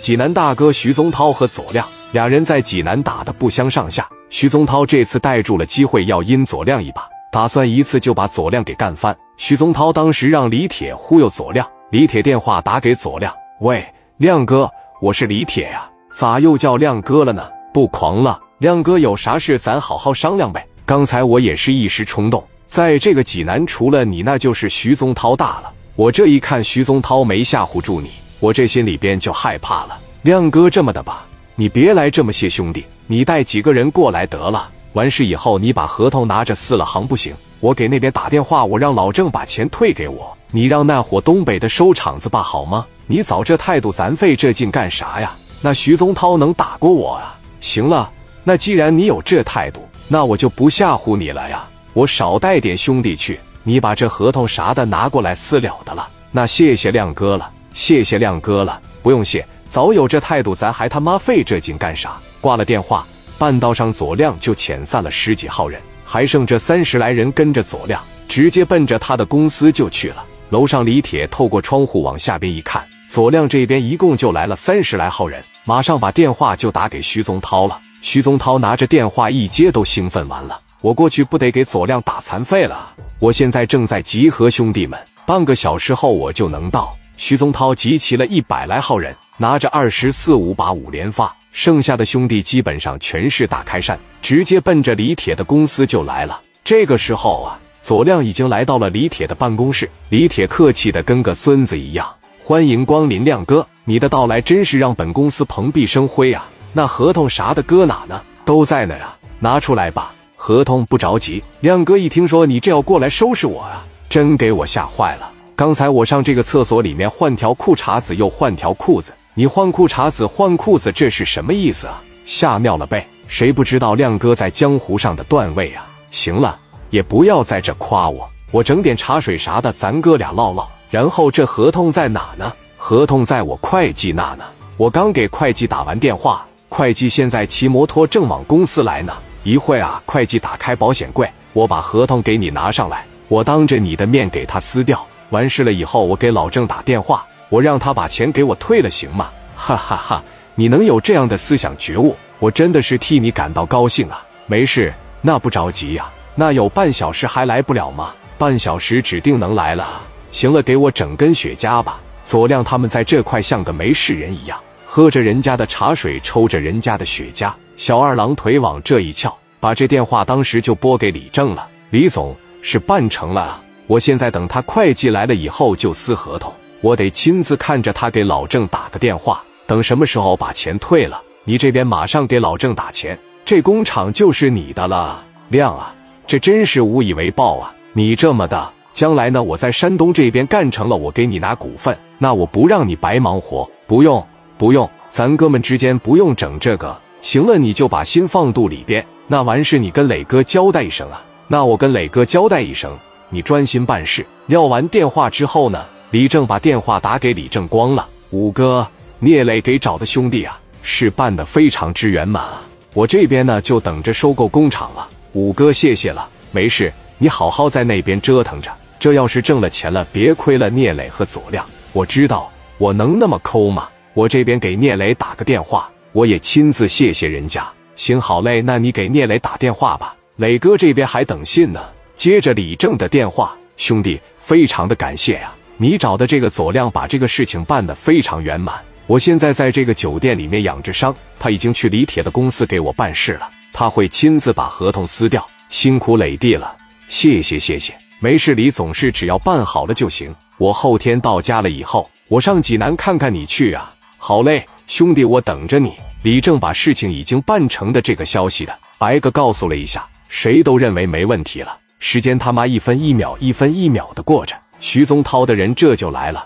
[0.00, 4.08] 济南大哥徐宗涛和左亮俩人在济南打得不相上下。
[4.30, 9.14] 徐宗涛这次逮住了机会要阴左亮一把，打算一次就把左亮给干翻。
[9.36, 13.86] 徐宗涛当时让李铁忽悠左亮，李铁电话打给左亮：“喂，
[14.16, 14.70] 亮哥，
[15.02, 17.46] 我是李铁呀，咋又叫亮哥了呢？
[17.74, 20.66] 不狂了，亮哥有啥事咱好好商量呗。
[20.86, 25.70] 刚才我也是一时冲动，在这个济南除了你，那就是徐宗涛大了。
[25.94, 28.10] 我这一看徐宗涛没吓唬住你，
[28.40, 29.98] 我这心里边就害怕了。
[30.22, 34.68] 亮哥这么的吧，你别来这么些兄弟，你带几个人过来得了。
[34.94, 40.34] 完事以后你把合同拿着撕了行不行？”我给那边打电话，我让老郑把钱退给我。
[40.50, 42.86] 你让那伙东北的收场子吧，好吗？
[43.06, 45.36] 你早这态度，咱费这劲干啥呀？
[45.60, 47.38] 那徐宗涛能打过我啊？
[47.60, 48.10] 行了，
[48.42, 51.68] 那既然你有这态度，那我就不吓唬你了呀。
[51.92, 56.08] 我少带点兄弟去，你把这合同啥的拿过来私了的了。
[56.30, 59.46] 那谢谢亮哥了，谢谢亮哥了，不用谢。
[59.68, 62.18] 早有这态度，咱还他妈费这劲干啥？
[62.40, 63.06] 挂了电话，
[63.38, 65.80] 半道上左亮就遣散了十几号人。
[66.04, 70.24] 还剩这三十来人跟着左亮，直接奔着他的公司就去了。
[70.48, 77.78] 楼上李铁透过窗户往下边一看，左亮这边一共就来了三十来号人，马上把电话就打给徐宗涛了。
[78.02, 80.60] 徐宗涛拿着电话一接，都兴奋完了。
[80.80, 82.92] 我过去不得给左亮打残废了？
[83.20, 86.96] 我现在正在集合兄弟们，半个小时后我就能到。
[87.20, 91.30] 徐宗涛集齐了一百来号人，拿着二十四五把五连发。
[91.52, 96.40] 剩下的兄弟基本上全是大开扇，直接奔着李铁的公司就来了。
[96.64, 99.86] 这个时候啊，左亮已经来到了李铁的办公室。
[100.08, 102.10] 李铁客气的跟个孙子一样
[102.42, 106.48] ：“欢迎光临，亮哥，你的到来真是让本公司蓬荜生辉啊！
[106.72, 108.18] 那合同啥的搁哪呢？
[108.46, 110.14] 都在呢呀，拿出来吧。
[110.36, 111.44] 合同不着急。
[111.60, 115.30] 亮哥一听说你这要过来收拾我啊，真给我吓坏了。
[115.60, 122.02] 刚才我上这个厕所里面换条裤衩子，又换条裤子。”你换裤衩子换裤子，这是什么意思啊？
[122.24, 123.06] 吓尿了呗！
[123.28, 125.86] 谁不知道亮哥在江湖上的段位啊？
[126.10, 130.66] 行了，也不要在这夸我，我整点茶水啥的，咱哥俩唠唠。
[130.88, 132.50] 然后这合同在哪呢？
[132.78, 134.44] 合同在我会计那呢。
[134.78, 139.12] 我刚给会计打完电话，会计现在骑摩托正往公司来呢。
[139.42, 145.06] 一会啊，会计打开保险柜，我把合同给你拿上来，我当着你的面给他撕掉。
[145.30, 147.26] 完事了以后，我给老郑打电话。
[147.48, 149.28] 我让他把钱给我退了，行吗？
[149.56, 150.22] 哈哈哈！
[150.54, 154.24] 你能有这样的思想觉悟，我真的是替你感到高兴啊！
[154.46, 158.14] 没事，那不着急呀，那有半小时还来不了吗？
[158.38, 160.00] 半小时指定能来了。
[160.30, 161.98] 行了，给我整根雪茄吧。
[162.24, 167.52] 左亮他们在这块像个没事人一样，喝着人家的茶水，抽着人家的雪茄。
[167.76, 171.66] 小二郎腿往这一翘，把这电话当时就拨给李正了。
[171.90, 173.60] 李总是办成了，
[173.90, 176.52] 我现在等他会计来了以后就撕合同。
[176.80, 185.20] 我得亲自看着他给老郑打个电话，等什么时候把钱退了，你这边马上给老郑打钱，这工厂就是你的了。
[185.48, 185.92] 亮啊，
[186.24, 187.74] 这真是无以为报啊！
[187.92, 193.68] 你这么的，将来呢，我在山东这边干成了，我给你拿股份，那我不让你白忙活。
[193.88, 194.24] 不用，
[194.56, 196.96] 不用，咱哥们之间不用整这个。
[197.22, 201.20] 行了，你就把心放肚里边，那完事你跟磊哥交代一声啊。
[201.48, 202.96] 那我跟磊哥交代一声，
[203.30, 204.26] 你专心办事。
[204.46, 205.84] 撂完电话之后呢？
[206.10, 208.84] 李正把电话打给李正光了，五哥，
[209.20, 212.62] 聂磊给找的兄弟啊，事办得非常之圆满啊。
[212.94, 215.08] 我这边呢就等着收购工厂了。
[215.34, 218.68] 五哥，谢谢了，没事，你好好在那边折腾着。
[218.98, 221.64] 这要是挣了钱了，别亏了聂磊和左亮。
[221.92, 223.88] 我知道，我能那么抠吗？
[224.12, 227.64] 我这边给聂磊打个电话，我也亲自谢谢人家。
[227.94, 230.16] 行好嘞，那你给聂磊打电话吧。
[230.34, 231.80] 磊哥这边还等信呢。
[232.20, 235.54] 接着李正的电话，兄弟，非常的感谢呀。
[235.78, 238.78] 你找的这个左亮把这个事情办得非常圆满。
[239.06, 245.48] 我现在在这个酒店里面养着伤，他已经去李铁的公司给我办事了，他会亲自把合同撕掉。
[245.70, 246.76] 辛苦磊弟了，
[247.08, 247.96] 谢谢谢谢。
[248.18, 250.30] 没事，李总是只要办好了就行。
[250.58, 253.94] 我后天到家了以后，我上济南看看你去啊。
[254.18, 255.94] 好嘞，兄弟，我等着你。
[256.22, 261.78] 李正把事情已经办成的这个消息的白个告诉了一下，谁都认为没问题了。
[262.00, 264.56] 时间他妈一分一秒一分一秒的过着。
[264.80, 266.44] 徐宗涛的人这就来了。